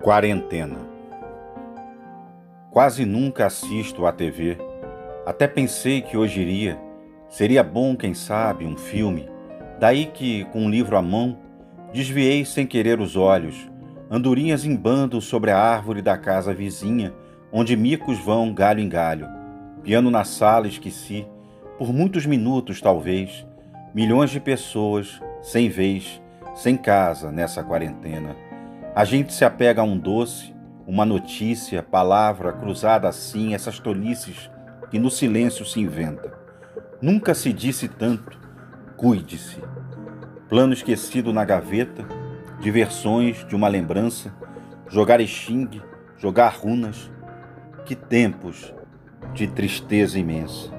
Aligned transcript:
Quarentena. 0.00 0.78
Quase 2.70 3.04
nunca 3.04 3.46
assisto 3.46 4.06
à 4.06 4.12
TV. 4.12 4.56
Até 5.26 5.48
pensei 5.48 6.00
que 6.00 6.16
hoje 6.16 6.40
iria. 6.40 6.78
Seria 7.28 7.64
bom, 7.64 7.96
quem 7.96 8.14
sabe, 8.14 8.64
um 8.64 8.76
filme. 8.76 9.28
Daí 9.80 10.06
que, 10.06 10.44
com 10.46 10.60
um 10.60 10.70
livro 10.70 10.96
à 10.96 11.02
mão, 11.02 11.36
desviei 11.92 12.44
sem 12.44 12.64
querer 12.64 13.00
os 13.00 13.16
olhos, 13.16 13.68
andorinhas 14.08 14.64
em 14.64 14.76
bando 14.76 15.20
sobre 15.20 15.50
a 15.50 15.58
árvore 15.58 16.00
da 16.00 16.16
casa 16.16 16.54
vizinha, 16.54 17.12
onde 17.52 17.76
micos 17.76 18.20
vão 18.20 18.54
galho 18.54 18.80
em 18.80 18.88
galho. 18.88 19.26
Piano 19.82 20.12
na 20.12 20.22
sala 20.22 20.68
esqueci, 20.68 21.26
por 21.76 21.92
muitos 21.92 22.24
minutos 22.24 22.80
talvez, 22.80 23.44
milhões 23.92 24.30
de 24.30 24.38
pessoas, 24.38 25.20
sem 25.42 25.68
vez, 25.68 26.22
sem 26.54 26.76
casa 26.76 27.32
nessa 27.32 27.64
quarentena. 27.64 28.47
A 28.94 29.04
gente 29.04 29.32
se 29.32 29.44
apega 29.44 29.80
a 29.80 29.84
um 29.84 29.96
doce, 29.96 30.54
uma 30.86 31.04
notícia, 31.04 31.82
palavra 31.82 32.52
cruzada 32.52 33.08
assim, 33.08 33.54
essas 33.54 33.78
tolices 33.78 34.50
que 34.90 34.98
no 34.98 35.10
silêncio 35.10 35.64
se 35.64 35.80
inventa. 35.80 36.32
Nunca 37.00 37.34
se 37.34 37.52
disse 37.52 37.88
tanto, 37.88 38.38
cuide-se. 38.96 39.62
Plano 40.48 40.72
esquecido 40.72 41.32
na 41.32 41.44
gaveta, 41.44 42.06
diversões 42.60 43.46
de 43.46 43.54
uma 43.54 43.68
lembrança, 43.68 44.34
jogar 44.88 45.20
extingue, 45.20 45.82
jogar 46.16 46.48
runas. 46.48 47.10
Que 47.84 47.94
tempos 47.94 48.74
de 49.32 49.46
tristeza 49.46 50.18
imensa. 50.18 50.77